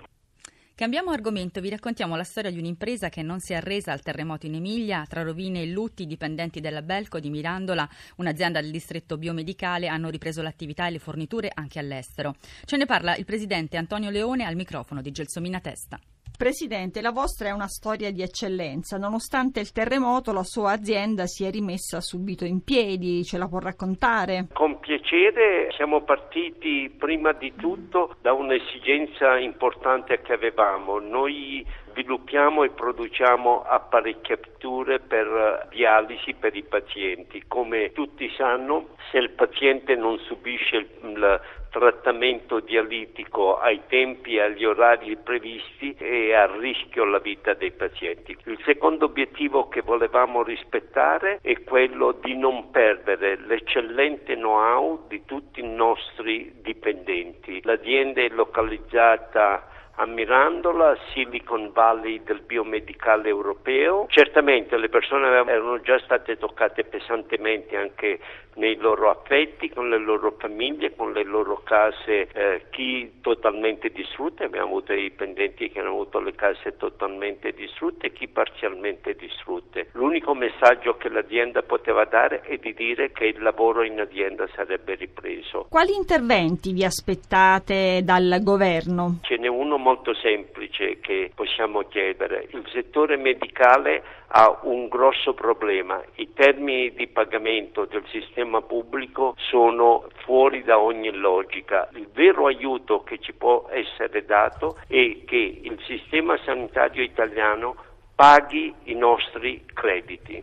Cambiamo 0.75 1.13
argomento, 1.13 1.61
vi 1.61 1.71
raccontiamo 1.71 2.17
la 2.17 2.25
storia 2.25 2.51
di 2.51 2.59
un'impresa 2.59 3.09
che 3.11 3.23
non 3.23 3.39
si 3.39 3.53
è 3.53 3.57
arresa 3.57 3.93
al 3.93 4.03
terremoto 4.03 4.47
in 4.47 4.57
Emilia, 4.57 5.05
tra 5.09 5.23
rovine 5.23 5.63
e 5.63 5.67
lutti 5.67 6.03
i 6.03 6.07
dipendenti 6.07 6.59
della 6.59 6.83
Belco 6.83 7.21
di 7.21 7.31
Mirandola, 7.31 7.89
un'azienda 8.17 8.61
del 8.61 8.73
distretto 8.73 9.17
biomedicale, 9.17 9.87
hanno 9.87 10.09
ripreso 10.09 10.43
l'attività 10.43 10.89
e 10.89 10.91
le 10.91 10.99
forniture 10.99 11.49
anche 11.55 11.79
all'estero. 11.79 12.35
Ce 12.65 12.77
ne 12.77 12.87
parla 12.87 13.15
il 13.15 13.25
presidente 13.25 13.77
Antonio 13.77 14.11
Leone 14.11 14.45
al 14.45 14.57
microfono 14.57 15.01
di 15.01 15.13
Gelsomina 15.13 15.61
Testa. 15.61 15.97
Presidente, 16.37 17.01
la 17.01 17.13
vostra 17.13 17.49
è 17.49 17.53
una 17.53 17.69
storia 17.69 18.11
di 18.11 18.21
eccellenza. 18.21 18.99
Nonostante 18.99 19.61
il 19.61 19.71
terremoto, 19.71 20.33
la 20.33 20.43
sua 20.43 20.73
azienda 20.73 21.27
si 21.27 21.45
è 21.45 21.51
rimessa 21.51 22.01
subito 22.01 22.45
in 22.45 22.65
piedi. 22.65 23.23
Ce 23.23 23.39
la 23.39 23.47
può 23.47 23.61
raccontare? 23.61 24.49
Con 24.53 24.81
piacere. 24.81 25.71
Siamo 25.77 26.03
partiti 26.03 26.93
prima 26.99 27.33
di 27.33 27.53
tutto 27.55 28.17
da 28.21 28.33
un'esigenza 28.33 29.39
importante 29.39 30.21
che 30.23 30.33
avevamo. 30.33 30.99
Noi 30.99 31.65
sviluppiamo 31.93 32.65
e 32.65 32.71
produciamo 32.71 33.63
apparecchiature 33.63 34.99
per 34.99 35.69
dialisi 35.71 36.35
per 36.35 36.57
i 36.57 36.65
pazienti. 36.65 37.45
Come 37.47 37.93
tutti 37.93 38.29
sanno, 38.37 38.97
se 39.13 39.19
il 39.19 39.31
paziente 39.31 39.95
non 39.95 40.19
subisce 40.19 40.77
il 41.01 41.41
trattamento 41.75 42.61
dialitico 42.61 43.59
ai 43.59 43.81
tempi 43.89 44.37
e 44.37 44.43
agli 44.43 44.65
orari 44.65 45.17
previsti 45.17 45.93
è 45.99 46.33
a 46.33 46.47
rischio 46.47 47.05
la 47.05 47.19
vita 47.19 47.53
dei 47.55 47.73
pazienti. 47.73 48.37
Il 48.45 48.61
secondo 48.65 49.07
obiettivo 49.07 49.67
che 49.67 49.81
volevamo 49.81 50.45
rispettare 50.45 51.41
è 51.43 51.65
quello 51.65 52.13
di 52.23 52.37
non 52.37 52.71
perdere 52.71 53.37
l'eccellente 53.41 54.37
know-how 54.37 55.07
di 55.09 55.25
tutti 55.25 55.59
i 55.59 55.67
nostri 55.67 56.53
dipendenti. 56.63 57.61
L'azienda 57.65 58.21
è 58.21 58.29
localizzata 58.29 59.74
a 59.97 60.07
Mirandola, 60.07 60.97
Silicon 61.13 61.71
Valley 61.73 62.23
del 62.23 62.41
biomedicale 62.41 63.29
europeo. 63.29 64.07
Certamente 64.09 64.77
le 64.77 64.89
persone 64.89 65.27
erano 65.29 65.81
già 65.81 65.99
state 66.01 66.37
toccate 66.37 66.85
pesantemente 66.85 67.77
anche 67.77 68.19
nei 68.55 68.77
loro 68.77 69.11
affetti, 69.11 69.71
con 69.71 69.89
le 69.89 69.99
loro 69.99 70.35
famiglie, 70.39 70.95
con 70.95 71.13
le 71.13 71.25
loro 71.25 71.63
case, 71.65 72.29
eh, 72.33 72.63
chi 72.71 73.21
totalmente 73.21 73.91
distrutte, 73.91 74.45
abbiamo 74.45 74.67
avuto 74.67 74.93
dei 74.93 75.03
dipendenti 75.03 75.71
che 75.71 75.81
hanno 75.81 75.91
avuto 75.91 76.21
le 76.21 76.35
case 76.35 76.77
totalmente 76.77 77.53
distrutte, 77.53 78.13
chi 78.13 78.29
parzialmente 78.29 79.15
distrutte. 79.15 79.89
L'unico 79.93 80.35
messaggio 80.35 80.97
che 80.97 81.09
l'azienda 81.09 81.63
poteva 81.63 82.05
dare 82.05 82.43
è 82.43 82.57
di 82.57 82.75
dire 82.75 83.13
che 83.13 83.27
il 83.27 83.43
lavoro 83.43 83.83
in 83.83 84.01
azienda 84.01 84.47
sarebbe 84.55 84.95
ripreso. 84.95 85.67
Quali 85.69 85.95
interventi 85.95 86.73
vi 86.73 86.85
aspettate 86.85 88.03
dal 88.05 88.39
governo? 88.43 89.19
Ce 89.23 89.37
n'è 89.37 89.49
uno 89.75 89.79
molto 89.79 90.15
semplice 90.15 91.01
che 91.01 91.33
possiamo 91.35 91.81
chiedere. 91.83 92.47
Il 92.53 92.65
settore 92.73 93.17
medicale 93.17 94.03
ha 94.29 94.61
un 94.63 94.89
grosso 94.89 95.35
problema. 95.35 96.03
I 96.17 96.33
termini 96.33 96.93
di 96.95 97.09
pagamento 97.09 97.85
del 97.85 98.05
sistema 98.11 98.63
pubblico 98.63 99.35
sono 99.37 100.09
fuori 100.25 100.63
da 100.63 100.79
ogni 100.79 101.13
logica. 101.13 101.89
Il 101.95 102.09
vero 102.13 102.47
aiuto 102.47 103.03
che 103.03 103.19
ci 103.19 103.33
può 103.33 103.69
essere 103.71 104.25
dato 104.25 104.79
è 104.87 105.25
che 105.25 105.61
il 105.63 105.79
sistema 105.87 106.39
sanitario 106.45 107.03
italiano 107.03 107.77
paghi 108.15 108.73
i 108.85 108.95
nostri 108.95 109.65
crediti. 109.73 110.43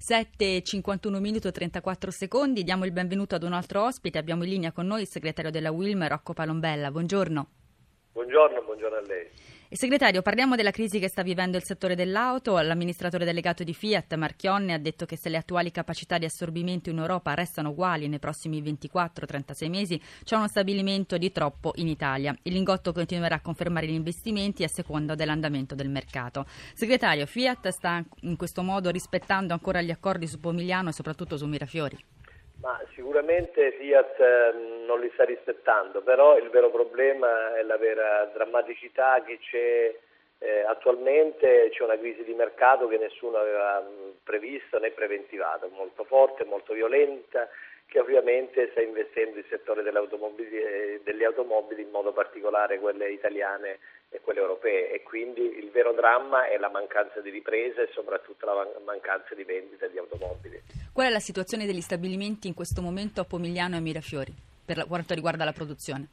7.51 0.00 1.18
minuti 1.18 1.48
e 1.48 1.52
34 1.52 2.10
secondi, 2.10 2.62
diamo 2.62 2.84
il 2.84 2.92
benvenuto 2.92 3.34
ad 3.34 3.42
un 3.42 3.52
altro 3.52 3.84
ospite, 3.84 4.16
abbiamo 4.16 4.44
in 4.44 4.50
linea 4.50 4.72
con 4.72 4.86
noi 4.86 5.02
il 5.02 5.08
segretario 5.08 5.50
della 5.50 5.70
Wilmer, 5.70 6.10
Rocco 6.10 6.32
Palombella, 6.32 6.90
buongiorno. 6.90 7.57
Buongiorno, 8.18 8.62
buongiorno 8.62 8.96
a 8.96 9.00
lei. 9.02 9.28
Segretario, 9.70 10.22
parliamo 10.22 10.56
della 10.56 10.72
crisi 10.72 10.98
che 10.98 11.08
sta 11.08 11.22
vivendo 11.22 11.56
il 11.56 11.62
settore 11.62 11.94
dell'auto. 11.94 12.58
L'amministratore 12.58 13.24
delegato 13.24 13.62
di 13.62 13.72
Fiat, 13.72 14.12
Marchionne, 14.16 14.72
ha 14.72 14.78
detto 14.78 15.06
che 15.06 15.16
se 15.16 15.28
le 15.28 15.36
attuali 15.36 15.70
capacità 15.70 16.18
di 16.18 16.24
assorbimento 16.24 16.90
in 16.90 16.98
Europa 16.98 17.32
restano 17.34 17.68
uguali 17.68 18.08
nei 18.08 18.18
prossimi 18.18 18.60
24-36 18.60 19.68
mesi, 19.68 20.02
c'è 20.24 20.34
uno 20.34 20.48
stabilimento 20.48 21.16
di 21.16 21.30
troppo 21.30 21.70
in 21.76 21.86
Italia. 21.86 22.36
Il 22.42 22.54
lingotto 22.54 22.92
continuerà 22.92 23.36
a 23.36 23.40
confermare 23.40 23.86
gli 23.86 23.92
investimenti 23.92 24.64
a 24.64 24.68
seconda 24.68 25.14
dell'andamento 25.14 25.76
del 25.76 25.88
mercato. 25.88 26.44
Segretario, 26.74 27.24
Fiat 27.24 27.68
sta 27.68 28.04
in 28.22 28.36
questo 28.36 28.64
modo 28.64 28.90
rispettando 28.90 29.52
ancora 29.52 29.80
gli 29.80 29.92
accordi 29.92 30.26
su 30.26 30.40
Pomigliano 30.40 30.88
e 30.88 30.92
soprattutto 30.92 31.36
su 31.36 31.46
Mirafiori? 31.46 32.17
Ma 32.60 32.80
sicuramente 32.94 33.72
Fiat 33.72 34.18
ehm, 34.18 34.84
non 34.84 35.00
li 35.00 35.10
sta 35.14 35.24
rispettando, 35.24 36.00
però 36.02 36.36
il 36.36 36.50
vero 36.50 36.70
problema 36.70 37.56
è 37.56 37.62
la 37.62 37.76
vera 37.76 38.24
drammaticità 38.32 39.22
che 39.22 39.38
c'è 39.38 39.94
eh, 40.38 40.60
attualmente, 40.62 41.68
c'è 41.70 41.82
una 41.84 41.96
crisi 41.98 42.24
di 42.24 42.34
mercato 42.34 42.88
che 42.88 42.98
nessuno 42.98 43.38
aveva 43.38 43.86
previsto 44.24 44.78
né 44.78 44.90
preventivato, 44.90 45.68
molto 45.68 46.04
forte, 46.04 46.44
molto 46.44 46.72
violenta, 46.72 47.48
che 47.88 47.98
ovviamente 48.00 48.68
sta 48.70 48.82
investendo 48.82 49.38
il 49.38 49.46
settore 49.48 49.82
delle 49.82 49.98
automobili, 49.98 50.56
eh, 50.56 51.00
delle 51.02 51.24
automobili 51.24 51.82
in 51.82 51.88
modo 51.88 52.12
particolare 52.12 52.78
quelle 52.78 53.10
italiane 53.10 53.78
e 54.10 54.20
quelle 54.20 54.40
europee 54.40 54.92
e 54.92 55.02
quindi 55.02 55.40
il 55.58 55.70
vero 55.70 55.92
dramma 55.92 56.46
è 56.48 56.58
la 56.58 56.68
mancanza 56.68 57.20
di 57.20 57.30
riprese 57.30 57.84
e 57.84 57.88
soprattutto 57.92 58.44
la 58.44 58.68
mancanza 58.84 59.34
di 59.34 59.42
vendite 59.42 59.90
di 59.90 59.96
automobili. 59.96 60.60
Qual 60.92 61.06
è 61.06 61.10
la 61.10 61.18
situazione 61.18 61.64
degli 61.64 61.80
stabilimenti 61.80 62.46
in 62.46 62.54
questo 62.54 62.82
momento 62.82 63.22
a 63.22 63.24
Pomigliano 63.24 63.76
e 63.76 63.78
a 63.78 63.80
Mirafiori 63.80 64.34
per 64.66 64.84
quanto 64.86 65.14
riguarda 65.14 65.44
la 65.44 65.52
produzione? 65.52 66.08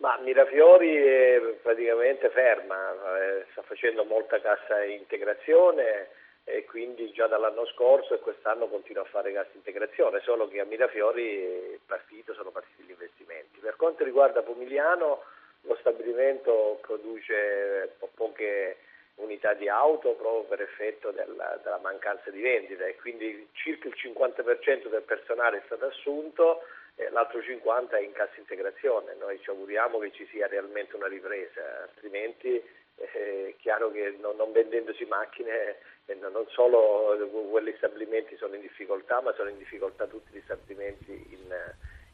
Ma 0.00 0.18
Mirafiori 0.18 0.92
è 0.92 1.40
praticamente 1.62 2.30
ferma, 2.30 2.90
eh, 3.20 3.46
sta 3.52 3.62
facendo 3.62 4.04
molta 4.04 4.40
cassa 4.40 4.82
integrazione 4.82 6.08
e 6.44 6.64
quindi 6.66 7.10
già 7.12 7.26
dall'anno 7.26 7.66
scorso 7.66 8.14
e 8.14 8.20
quest'anno 8.20 8.68
continua 8.68 9.02
a 9.02 9.06
fare 9.06 9.32
cassa 9.32 9.50
integrazione, 9.54 10.20
solo 10.20 10.46
che 10.46 10.60
a 10.60 10.64
Mirafiori 10.64 11.80
partito, 11.86 12.34
sono 12.34 12.50
partiti 12.50 12.82
gli 12.82 12.90
investimenti. 12.90 13.60
Per 13.60 13.76
quanto 13.76 14.04
riguarda 14.04 14.42
Pomigliano 14.42 15.22
lo 15.62 15.76
stabilimento 15.80 16.78
produce 16.82 17.96
poche 18.14 18.76
unità 19.16 19.54
di 19.54 19.68
auto 19.68 20.12
proprio 20.14 20.42
per 20.44 20.60
effetto 20.62 21.10
della, 21.10 21.58
della 21.62 21.78
mancanza 21.78 22.30
di 22.30 22.40
vendita 22.40 22.84
e 22.84 22.96
quindi 22.96 23.48
circa 23.52 23.88
il 23.88 23.94
50% 23.96 24.88
del 24.88 25.02
personale 25.02 25.58
è 25.58 25.62
stato 25.66 25.86
assunto 25.86 26.62
e 26.96 27.08
l'altro 27.10 27.40
50% 27.40 27.90
è 27.90 28.00
in 28.00 28.12
cassa 28.12 28.38
integrazione. 28.38 29.14
Noi 29.18 29.40
ci 29.40 29.50
auguriamo 29.50 29.98
che 29.98 30.12
ci 30.12 30.26
sia 30.26 30.46
realmente 30.46 30.96
una 30.96 31.08
ripresa, 31.08 31.82
altrimenti 31.82 32.62
eh, 32.96 33.48
è 33.48 33.54
chiaro 33.58 33.90
che 33.90 34.16
non, 34.20 34.36
non 34.36 34.52
vendendosi 34.52 35.04
macchine 35.04 35.76
eh, 36.06 36.14
non 36.14 36.46
solo 36.48 37.16
quegli 37.50 37.74
stabilimenti 37.76 38.36
sono 38.36 38.54
in 38.54 38.60
difficoltà, 38.60 39.20
ma 39.20 39.32
sono 39.34 39.48
in 39.48 39.58
difficoltà 39.58 40.06
tutti 40.06 40.36
gli 40.36 40.42
stabilimenti 40.44 41.12
in 41.30 41.52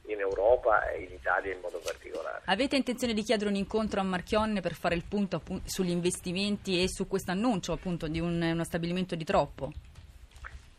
in 0.06 0.20
Europa 0.20 0.88
e 0.90 1.02
in 1.02 1.12
Italia 1.12 1.52
in 1.52 1.60
modo 1.60 1.80
particolare. 1.82 2.42
Avete 2.46 2.76
intenzione 2.76 3.14
di 3.14 3.22
chiedere 3.22 3.50
un 3.50 3.56
incontro 3.56 4.00
a 4.00 4.04
Marchionne 4.04 4.60
per 4.60 4.74
fare 4.74 4.94
il 4.94 5.04
punto 5.08 5.36
appunto, 5.36 5.68
sugli 5.68 5.90
investimenti 5.90 6.82
e 6.82 6.88
su 6.88 7.06
questo 7.06 7.30
annuncio 7.30 7.72
appunto 7.72 8.08
di 8.08 8.20
un, 8.20 8.40
uno 8.40 8.64
stabilimento 8.64 9.14
di 9.14 9.24
troppo? 9.24 9.70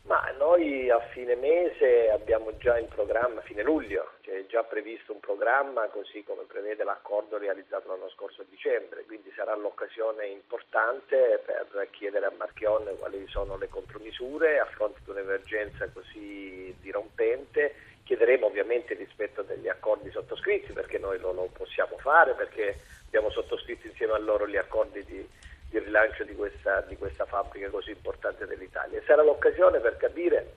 Ma 0.04 0.20
noi 0.36 0.90
a 0.90 0.98
fine 1.12 1.36
mese 1.36 2.10
abbiamo 2.10 2.56
già 2.58 2.76
in 2.76 2.88
programma, 2.88 3.40
fine 3.42 3.62
luglio, 3.62 4.14
c'è 4.20 4.44
già 4.46 4.64
previsto 4.64 5.12
un 5.12 5.20
programma 5.20 5.86
così 5.86 6.24
come 6.24 6.42
prevede 6.42 6.82
l'accordo 6.82 7.38
realizzato 7.38 7.88
l'anno 7.88 8.10
scorso 8.10 8.42
a 8.42 8.44
dicembre, 8.50 9.04
quindi 9.04 9.32
sarà 9.36 9.54
l'occasione 9.54 10.26
importante 10.26 11.40
per 11.46 11.88
chiedere 11.92 12.26
a 12.26 12.32
Marchionne 12.36 12.96
quali 12.96 13.24
sono 13.28 13.56
le 13.56 13.68
contromisure 13.68 14.58
a 14.58 14.66
fronte 14.66 15.00
di 15.04 15.10
un'emergenza 15.10 15.88
così 15.90 16.74
dirompente 16.80 17.74
chiederemo 18.04 18.46
ovviamente 18.46 18.94
rispetto 18.94 19.42
degli 19.42 19.68
accordi 19.68 20.10
sottoscritti 20.10 20.72
perché 20.72 20.98
noi 20.98 21.18
lo, 21.18 21.32
lo 21.32 21.48
possiamo 21.52 21.96
fare, 21.98 22.34
perché 22.34 22.78
abbiamo 23.06 23.30
sottoscritto 23.30 23.86
insieme 23.86 24.14
a 24.14 24.18
loro 24.18 24.48
gli 24.48 24.56
accordi 24.56 25.04
di, 25.04 25.26
di 25.68 25.78
rilancio 25.78 26.24
di 26.24 26.34
questa, 26.34 26.80
di 26.82 26.96
questa, 26.96 27.24
fabbrica 27.26 27.68
così 27.70 27.90
importante 27.90 28.46
dell'Italia. 28.46 28.98
E 28.98 29.02
sarà 29.06 29.22
l'occasione 29.22 29.78
per 29.78 29.96
capire 29.96 30.54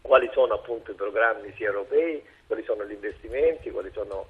quali 0.00 0.28
sono 0.32 0.54
appunto 0.54 0.90
i 0.90 0.94
programmi 0.94 1.52
sia 1.56 1.68
europei, 1.68 2.22
quali 2.46 2.62
sono 2.64 2.84
gli 2.84 2.92
investimenti, 2.92 3.70
quali 3.70 3.90
sono 3.92 4.26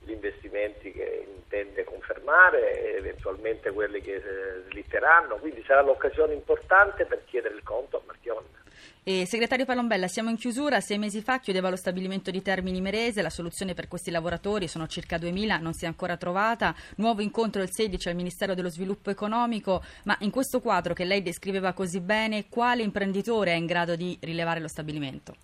gli 0.00 0.10
investimenti 0.10 0.92
che 0.92 1.26
intende 1.26 1.84
confermare 1.84 2.82
e 2.82 2.96
eventualmente 2.96 3.70
quelli 3.70 4.00
che 4.02 4.16
eh, 4.16 4.62
slitteranno, 4.68 5.36
quindi 5.36 5.62
sarà 5.66 5.80
l'occasione 5.80 6.34
importante 6.34 7.06
per 7.06 7.24
chiedere 7.24 7.54
il 7.54 7.62
conto 7.62 7.96
a 7.96 8.02
Marchionne. 8.04 8.63
E, 9.02 9.26
segretario 9.26 9.64
Palombella, 9.64 10.08
siamo 10.08 10.30
in 10.30 10.36
chiusura. 10.36 10.80
Sei 10.80 10.98
mesi 10.98 11.20
fa 11.22 11.38
chiudeva 11.38 11.68
lo 11.68 11.76
stabilimento 11.76 12.30
di 12.30 12.42
Termini 12.42 12.80
Merese. 12.80 13.22
La 13.22 13.30
soluzione 13.30 13.74
per 13.74 13.88
questi 13.88 14.10
lavoratori, 14.10 14.68
sono 14.68 14.86
circa 14.86 15.16
2.000, 15.16 15.60
non 15.60 15.72
si 15.72 15.84
è 15.84 15.88
ancora 15.88 16.16
trovata. 16.16 16.74
Nuovo 16.96 17.20
incontro 17.20 17.62
il 17.62 17.70
16 17.70 18.08
al 18.08 18.14
Ministero 18.14 18.54
dello 18.54 18.70
Sviluppo 18.70 19.10
Economico. 19.10 19.82
Ma 20.04 20.16
in 20.20 20.30
questo 20.30 20.60
quadro 20.60 20.94
che 20.94 21.04
lei 21.04 21.22
descriveva 21.22 21.72
così 21.72 22.00
bene, 22.00 22.48
quale 22.48 22.82
imprenditore 22.82 23.52
è 23.52 23.56
in 23.56 23.66
grado 23.66 23.96
di 23.96 24.16
rilevare 24.20 24.60
lo 24.60 24.68
stabilimento? 24.68 25.34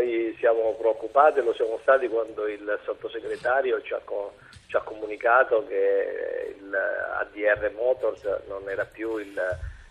noi 0.00 0.34
siamo 0.38 0.74
preoccupati 0.74 1.42
lo 1.42 1.52
siamo 1.54 1.78
stati 1.82 2.08
quando 2.08 2.46
il 2.46 2.78
sottosegretario 2.84 3.82
ci 3.82 3.92
ha, 3.92 4.00
ci 4.66 4.76
ha 4.76 4.80
comunicato 4.80 5.66
che 5.66 6.54
il 6.56 6.74
ADR 6.74 7.72
Motors 7.76 8.22
non 8.46 8.68
era 8.68 8.84
più 8.84 9.18
il, 9.18 9.34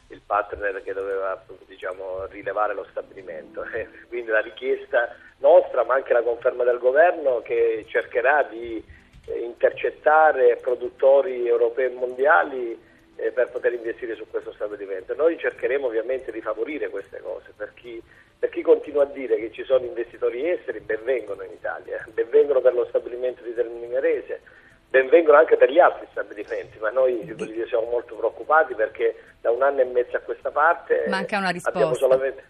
il 0.09 0.21
partner 0.25 0.81
che 0.83 0.93
doveva 0.93 1.43
diciamo, 1.65 2.25
rilevare 2.27 2.73
lo 2.73 2.85
stabilimento. 2.89 3.65
Quindi 4.07 4.29
la 4.29 4.41
richiesta 4.41 5.15
nostra, 5.37 5.83
ma 5.83 5.95
anche 5.95 6.13
la 6.13 6.21
conferma 6.21 6.63
del 6.63 6.77
governo 6.79 7.41
che 7.41 7.85
cercherà 7.87 8.43
di 8.43 8.83
eh, 9.25 9.39
intercettare 9.39 10.57
produttori 10.57 11.47
europei 11.47 11.85
e 11.85 11.89
mondiali 11.89 12.87
eh, 13.15 13.31
per 13.31 13.49
poter 13.49 13.73
investire 13.73 14.15
su 14.15 14.25
questo 14.29 14.51
stabilimento. 14.53 15.13
Noi 15.15 15.37
cercheremo 15.37 15.87
ovviamente 15.87 16.31
di 16.31 16.41
favorire 16.41 16.89
queste 16.89 17.19
cose, 17.21 17.53
per 17.55 17.73
chi, 17.73 18.01
per 18.37 18.49
chi 18.49 18.61
continua 18.61 19.03
a 19.03 19.07
dire 19.07 19.35
che 19.37 19.51
ci 19.51 19.63
sono 19.63 19.85
investitori 19.85 20.49
esteri, 20.49 20.79
benvengono 20.79 21.43
in 21.43 21.51
Italia, 21.51 22.03
benvengono 22.13 22.61
per 22.61 22.73
lo 22.73 22.85
stabilimento 22.85 23.43
di 23.43 23.53
Termini 23.53 23.87
Merese, 23.87 24.41
benvengono 24.89 25.37
anche 25.37 25.55
per 25.55 25.71
gli 25.71 25.79
altri 25.79 26.07
stabilimenti, 26.11 26.77
ma 26.79 26.89
noi 26.89 27.35
siamo 27.67 27.89
molto 27.89 28.15
preoccupati 28.15 28.73
perché 28.73 29.15
da 29.41 29.51
un 29.51 29.61
anno 29.61 29.81
e 29.81 29.85
mezzo 29.85 30.17
a 30.17 30.19
questa 30.19 30.51
parte 30.51 31.05
manca 31.07 31.37
una 31.37 31.49
risposta. 31.49 31.79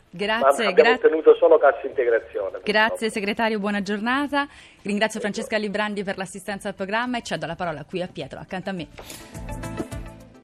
Grazie, 0.09 0.65
abbiamo 0.65 0.89
gra- 0.89 0.97
ottenuto 0.97 1.35
solo 1.35 1.57
cassa 1.57 1.85
integrazione. 1.85 2.59
Grazie 2.63 3.09
segretario, 3.09 3.59
buona 3.59 3.81
giornata. 3.81 4.47
Ringrazio 4.83 5.19
Francesca 5.19 5.57
Librandi 5.57 6.03
per 6.03 6.17
l'assistenza 6.17 6.69
al 6.69 6.75
programma 6.75 7.17
e 7.17 7.21
cedo 7.21 7.45
la 7.45 7.55
parola 7.55 7.83
qui 7.83 8.01
a 8.01 8.07
Pietro 8.11 8.39
accanto 8.39 8.69
a 8.69 8.73
me. 8.73 9.68